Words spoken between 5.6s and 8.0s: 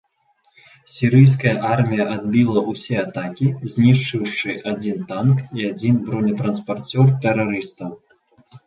і адзін бронетранспарцёр тэрарыстаў.